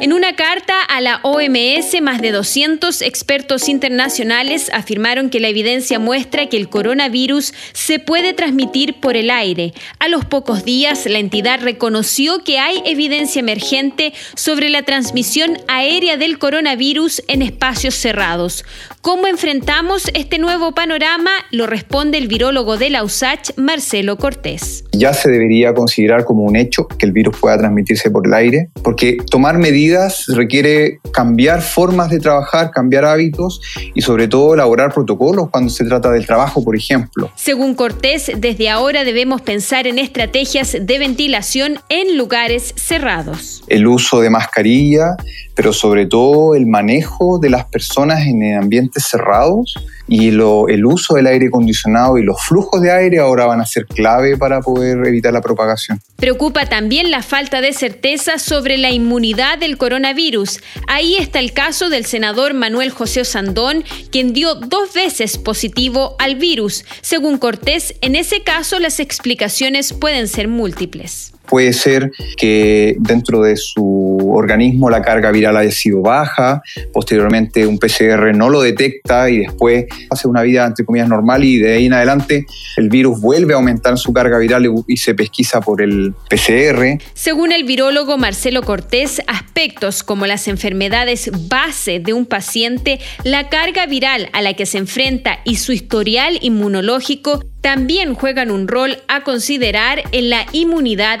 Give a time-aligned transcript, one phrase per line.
[0.00, 5.98] En una carta a la OMS, más de 200 expertos internacionales afirmaron que la evidencia
[5.98, 9.72] muestra que el coronavirus se puede transmitir por el aire.
[10.00, 16.16] A los pocos días, la entidad reconoció que hay evidencia emergente sobre la transmisión aérea
[16.16, 18.64] del coronavirus en espacios cerrados.
[19.00, 21.30] ¿Cómo enfrentamos este nuevo panorama?
[21.50, 24.84] Lo responde el virólogo de la USACH, Marcelo Cortés.
[24.92, 28.68] Ya se debería considerar como un hecho que el virus pueda transmitirse por el aire,
[28.82, 29.83] porque tomar medidas
[30.28, 33.60] requiere cambiar formas de trabajar, cambiar hábitos
[33.94, 37.30] y sobre todo elaborar protocolos cuando se trata del trabajo, por ejemplo.
[37.36, 43.62] Según Cortés, desde ahora debemos pensar en estrategias de ventilación en lugares cerrados.
[43.68, 45.16] El uso de mascarilla,
[45.54, 49.74] pero sobre todo el manejo de las personas en ambientes cerrados
[50.06, 53.86] y el uso del aire acondicionado y los flujos de aire ahora van a ser
[53.86, 56.00] clave para poder evitar la propagación.
[56.16, 60.60] Preocupa también la falta de certeza sobre la inmunidad del coronavirus.
[60.86, 66.36] Ahí está el caso del senador Manuel José Sandón, quien dio dos veces positivo al
[66.36, 66.84] virus.
[67.00, 71.33] Según Cortés, en ese caso las explicaciones pueden ser múltiples.
[71.46, 77.78] Puede ser que dentro de su organismo la carga viral haya sido baja, posteriormente un
[77.78, 81.86] PCR no lo detecta y después hace una vida entre comillas normal y de ahí
[81.86, 86.14] en adelante el virus vuelve a aumentar su carga viral y se pesquisa por el
[86.28, 87.02] PCR.
[87.14, 93.86] Según el virólogo Marcelo Cortés, aspectos como las enfermedades base de un paciente, la carga
[93.86, 99.24] viral a la que se enfrenta y su historial inmunológico también juegan un rol a
[99.24, 101.20] considerar en la inmunidad